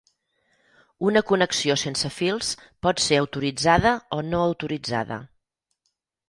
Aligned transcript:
Una 1.09 1.21
connexió 1.31 1.75
sense 1.81 2.11
fils 2.15 2.49
pot 2.87 3.03
ser 3.05 3.19
autoritzada 3.25 3.93
o 4.19 4.21
no 4.31 4.41
autoritzada. 4.47 5.21